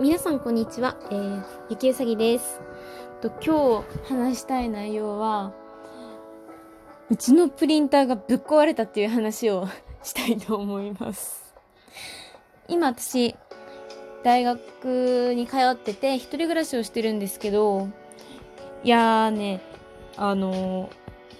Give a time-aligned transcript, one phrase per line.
[0.00, 2.60] 皆さんこんにちは、えー、ゆきうさぎです。
[3.20, 5.52] と今日話したい内容は
[7.10, 9.66] うちのプリンターがぶっ壊れたっていう話を
[10.04, 11.52] したいと思います。
[12.68, 13.34] 今私
[14.22, 17.88] 大学に通ってて一人暮らしをしてるんですけど
[18.84, 19.60] いやーね
[20.16, 20.90] あのー、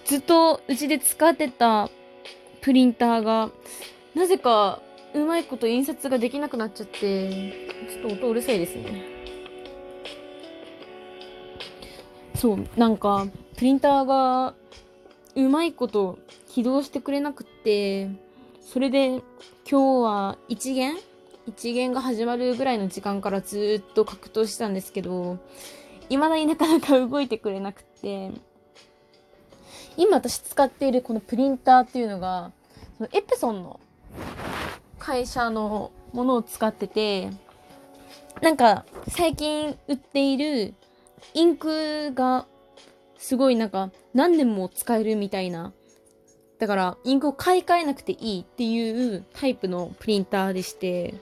[0.03, 1.89] ずっとうちで使ってた
[2.59, 3.51] プリンターが
[4.15, 4.81] なぜか
[5.13, 7.51] うまいこと印刷ができなくなっちゃって、
[7.89, 9.03] ちょっと音うるさいですね。
[12.35, 14.53] そう、なんか、プリンターが
[15.35, 18.09] うまいこと起動してくれなくって、
[18.61, 19.21] それで
[19.69, 20.95] 今日は一元
[21.47, 25.39] 一元が始まるぐらいの時間からずっと格闘してたんですけど、
[26.09, 28.31] 未だになかなか動いてくれなくって、
[29.97, 32.51] 今私使っているこのプリンターっていうのが、
[32.97, 33.79] そのエプソンの
[34.99, 37.31] 会社のものを使ってて、
[38.41, 40.73] なんか最近売っている
[41.33, 42.45] インクが
[43.17, 45.73] すごいなんか何年も使えるみたいな。
[46.59, 51.15] だからインクを買い替えなくていいっていうタイプのプリンターでして、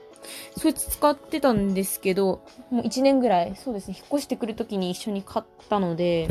[0.56, 6.28] そいつ使ってたんですけど、もう1年ぐらい、そうですね、引っ越してくるときに一緒に買ったので、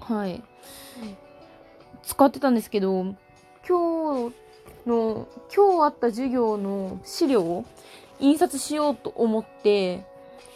[0.00, 0.42] はい。
[2.02, 3.14] 使ってたんですけど、
[3.68, 4.34] 今日
[4.86, 7.64] の今日あった授業の資料を
[8.18, 10.04] 印刷しようと思って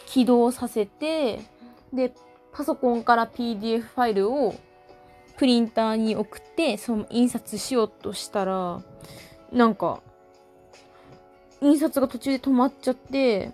[0.05, 1.39] 起動させて
[1.93, 2.13] で
[2.53, 4.55] パソコンから PDF ファイルを
[5.37, 8.81] プリンターに送ってその印刷しようとしたら
[9.51, 10.01] なんか
[11.61, 13.51] 印刷が途中で止まっちゃって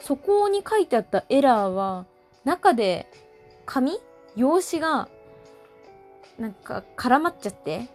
[0.00, 2.06] そこに書いてあったエラーは
[2.44, 3.06] 中で
[3.66, 3.92] 紙？
[4.36, 5.08] 用紙が
[6.38, 7.88] なんか絡まっちゃって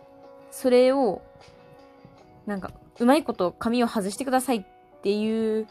[0.52, 1.22] それを、
[2.46, 4.64] なんか、うまいこと紙を外してくださいっ
[5.02, 5.68] ていう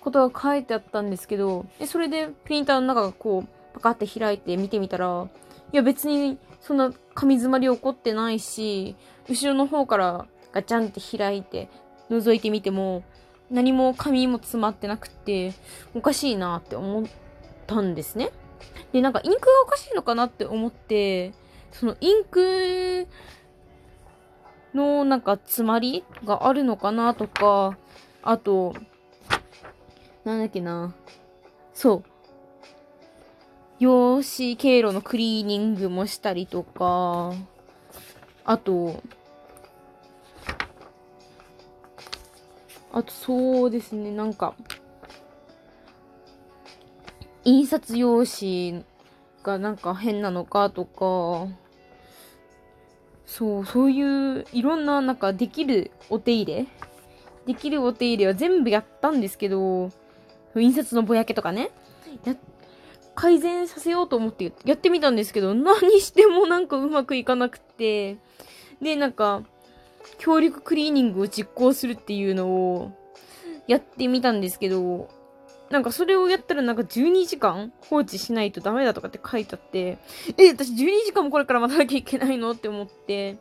[0.00, 5.28] ことが書いてあったんですけど、でそれでプリンターの中がこう、パカって開いて見てみたら、
[5.72, 8.96] いや別にそんな紙詰まり起こってないし、
[9.28, 11.68] 後ろの方からガチャンって開いて、
[12.10, 13.04] 覗いてみても、
[13.50, 15.52] 何も紙も詰まってなくて、
[15.94, 17.04] おかしいなって思っ
[17.66, 18.30] たんですね。
[18.92, 21.32] で、なんかインクがおかしいのかなって思って、
[21.70, 23.06] そのインク
[24.74, 27.76] のなんか詰まりがあるのかなとか、
[28.22, 28.74] あと、
[30.24, 30.94] なんだっけな。
[31.74, 32.04] そう。
[33.78, 37.32] 用紙経路のクリーニングもしたりとか、
[38.44, 39.02] あと、
[42.92, 44.54] あとそうですね、なんか、
[47.44, 48.84] 印刷用紙
[49.42, 51.48] がなんか変なのかとか、
[53.32, 56.66] そう、そういういろんななんかできるお手入れ
[57.46, 59.90] できるお手入れは全部やったんですけど、
[60.54, 61.70] 印刷のぼやけとかね、
[63.14, 68.18] 改善させようと思ってやってみたんですけど、何してもなんかうまくいかなくて、
[68.82, 69.42] で、なんか、
[70.18, 72.92] 協力クリーニングを実行するっていうのを
[73.66, 75.08] やってみたんですけど、
[75.72, 79.96] なんかそれをやったらなんか12時間放置しないとダメだとかって書いてあって、
[80.36, 83.38] え、私12時間もこれから待たなきゃいけないのって思って、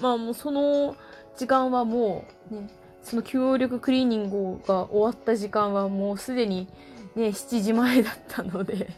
[0.00, 0.96] まあもうその
[1.36, 2.68] 時間はもう、ね、
[3.04, 6.66] その協力クリーニングが終わった時間はもうすでに
[7.14, 8.88] ね、7時前だったので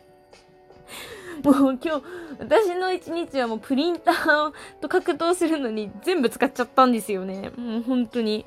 [1.42, 2.02] もう今日、
[2.38, 7.50] 私の一日はもうプリンターと格闘するのに全部使っちゃったんですよね。
[7.58, 8.46] もう本当に。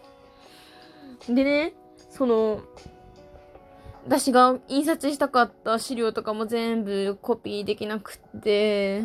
[1.29, 1.73] でね、
[2.09, 2.61] その、
[4.07, 9.01] 私が印刷したかった資料とかも全部コピーできなくって、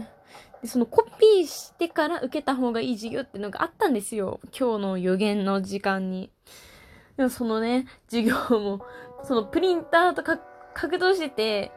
[0.62, 4.38] でそのコピーしてから受けた方がいい授業っていうのがあったんですよ。
[4.56, 6.30] 今日の予言の時間に。
[7.16, 8.86] でもそのね、授業も、
[9.24, 10.38] そのプリンターとか
[10.72, 11.72] 格闘してて、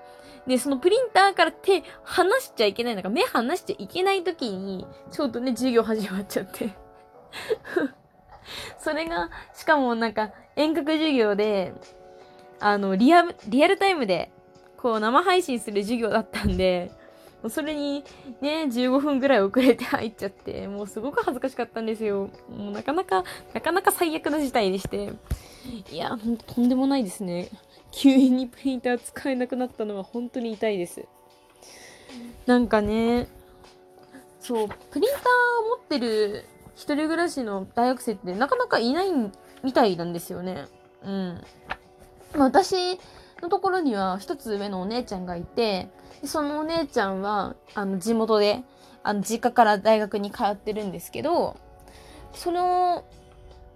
[0.46, 6.76] で、そのプリンターから手離しちゃいけない、なんか目離しちゃいけない時に、ちょうどね、授業始まっちゃって
[8.78, 11.74] それが、しかもなんか遠隔授業で、
[12.66, 14.32] あの、リアル、リアルタイムで、
[14.76, 16.90] こう、生配信する授業だったんで、
[17.44, 18.04] もうそれに
[18.42, 22.32] ね、15分ぐらい遅れて入っちゃって、もうすごく恥ずかしかったんですよ。
[22.50, 23.24] もうなかなか、
[23.54, 25.14] なかなか最悪な事態でして。
[25.92, 27.50] いや、ほんととんでもないですね。
[27.92, 31.06] 急にプリンター使えなくなったのは本当に痛いです。
[32.48, 33.28] なんかね、
[34.40, 35.22] そう、プリンター
[35.66, 39.12] を持ってる一人暮らしの大学生ってなかなかいない
[39.62, 40.66] みたいなんですよね。
[41.04, 41.44] うん。
[42.34, 43.00] 私
[43.42, 45.90] のところには一つ上のお姉ちゃんがいて、
[46.24, 48.64] そのお姉ちゃんは、あの、地元で、
[49.04, 51.58] あの、実家から大学に通ってるんですけど、
[52.34, 53.06] その、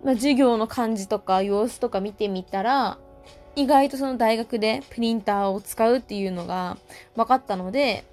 [0.03, 2.97] まあ、授業の感じとか様子とか見てみたら、
[3.55, 6.77] 意外とその大学でプリンターを使うっていうのが
[7.15, 8.05] 分かったので、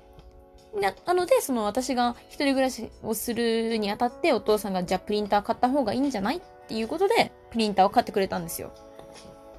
[0.75, 6.39] ななので、その私が一人暮らしをするにあたってお父さんがじゃあプリンター買った方がいいんじゃない？
[6.39, 8.73] っていうことで、プリンターを買ってくれたんですよ。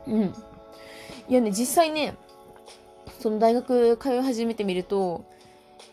[0.06, 0.34] うん。
[1.30, 2.16] いやね、実際ね、
[3.20, 5.26] その大学通い始めてみると、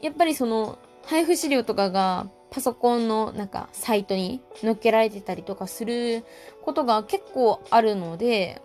[0.00, 6.25] やっぱりその配布資料とかがパソコンのなんかサイトに載っけられてたりとかする
[6.62, 8.62] ことが結構あるので、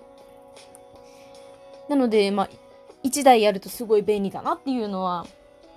[1.89, 2.49] なので、まあ、
[3.03, 5.25] 1台やるとすごい便利だなっていうのは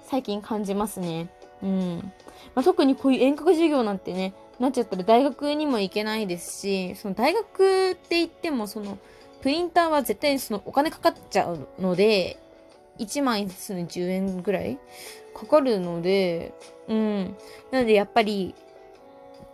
[0.04, 1.30] 最近感じますね。
[1.62, 2.12] うん。
[2.54, 8.98] まあ、特にこういう遠隔授業なんてね、なっちゃったら大学にも行けないですし、その大学って言ってもその
[9.42, 12.38] プリンターは絶対にそのお金かかっちゃうので、
[12.98, 14.78] 1枚ですね10円ぐらい
[15.34, 16.54] かかるので、
[16.88, 17.36] うん。
[17.70, 18.54] なのでやっぱり、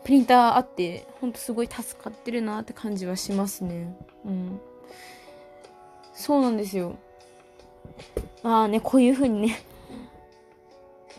[0.04, 3.94] プリンターあって、ほんとすごい助かってるなって感じはしますね。
[4.24, 4.60] うん。
[6.12, 6.96] そうなんですよ。
[8.42, 9.62] まあね、こういう風にね、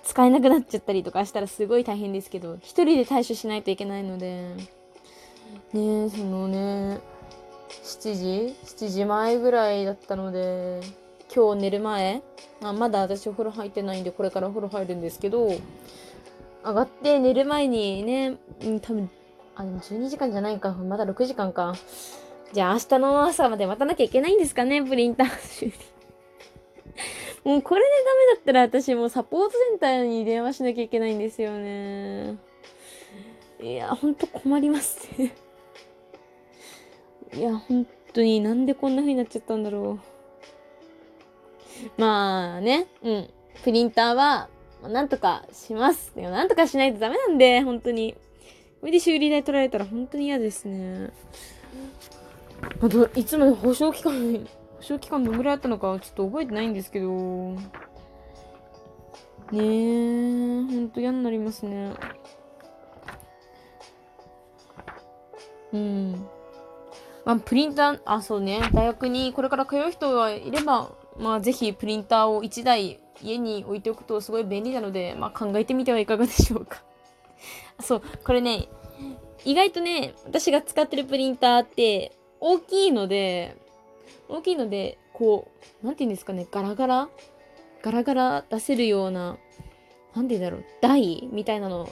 [0.04, 4.56] 使えなくなっちゃったりとかしたらすごい大変ですけど、一人で対処しないといけないので、
[5.74, 7.00] ねそのね、
[7.70, 8.56] 7時
[8.86, 10.82] ?7 時前ぐらいだったので、
[11.34, 12.22] 今日寝る前、
[12.62, 15.48] あまだ私お風呂入ってないんで、これからお風呂入るんですけど、
[16.64, 19.10] 上がって寝る前にね、うん、多分、
[19.56, 20.72] あ、でも12時間じゃないか。
[20.72, 21.76] まだ6時間か。
[22.52, 25.74] じゃあ明日の朝まで待たなきゃいけないんですかね、プリンター修理。
[27.46, 32.38] もうこれでダメだったら私もうサポートセンターに電話しなきゃいけないんですよね。
[33.62, 35.34] いや、ほんと困りますね
[37.34, 40.00] いや、本当になんでこんな風になっちゃったんだろ
[41.98, 42.02] う。
[42.02, 43.30] まあね、うん。
[43.64, 44.50] プリンターは、
[44.84, 46.14] なんとかします。
[46.16, 48.16] でもなんとかしないとダメなんで、本当に。
[48.80, 51.12] これで修理代取られたら本当に嫌ですね。
[52.82, 54.48] あと、いつも保証期間、
[54.78, 57.10] 保証期間どのぐらいあったのかちょっと覚えてないんですけど。
[59.52, 61.94] ねえ、ほんと嫌になりますね。
[65.74, 66.19] うん。
[67.30, 70.90] まあ、プリンター、あ、そうね、大学にこれから通う人がいれば、
[71.20, 76.82] まあ、ぜひプリンターを1台家に置いておくとすごい便利なので、まあ、考えてみてはいかがでしょうか。
[77.82, 78.68] そう、これね、
[79.46, 83.56] 意外とね、私が使ってるプリンターって大きいので、
[84.28, 85.52] 大きいので、こ
[85.84, 87.10] う、なんて言うんですかね、ガラガラ？
[87.84, 89.38] ガラガラ出せるような、
[90.16, 91.88] なんて言うんだろう、台みたいなの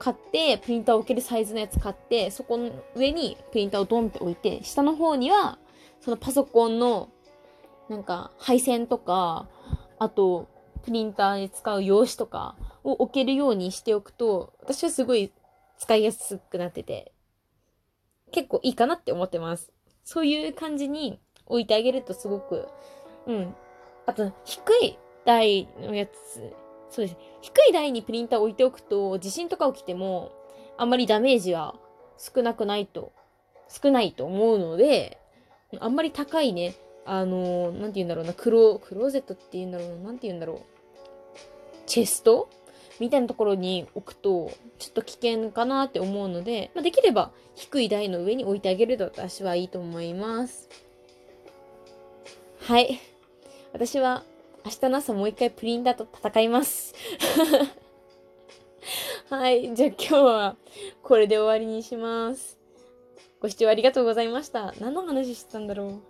[0.00, 5.58] 買って、プリンターを置けるサイズのやつ買って、そこの上にプリンターをドンって置いて、下の方には、
[6.00, 7.10] そのパソコンの、
[7.90, 9.46] なんか、配線とか、
[9.98, 10.48] あと、
[10.84, 15.32] プリンターに使う用紙とかを置けるようにしておくと、私はすごい
[15.78, 17.12] 使いやすくなってて、
[18.32, 19.70] 結構いいかなって思ってます。
[20.02, 22.68] そういう感じに置いてあげるとすごく、
[23.26, 23.54] うん。
[24.06, 26.54] あと、低い台のやつ、
[26.90, 27.16] そうです。
[27.40, 30.32] 低い台にプリンター置いておくと、地震とか起きても、
[30.76, 31.76] あんまりダメージは
[32.18, 33.12] 少なくないと、
[33.68, 35.18] 少ないと思うので、
[35.78, 36.74] あんまり高いね、
[37.06, 40.58] あのー、なんて言うんだろうな、クロ、クローゼットって言うんだろうな、なんて言うんだろう。
[41.86, 42.48] チェスト？
[42.98, 50.68] みたいなところに置くと、ちょっと危険かなって思うので、まあ、できれば低い台の上に置いてあげると私はいいと思います。
[52.60, 53.00] はい。
[53.72, 54.22] 私は
[54.64, 56.94] 明日の朝もう一回プリンダと戦います。
[59.30, 59.74] はい。
[59.74, 60.56] じゃあ今日は
[61.02, 62.58] これで終わりにします。
[63.40, 64.74] ご視聴ありがとうございました。
[64.80, 66.02] 何の話してたんだろう？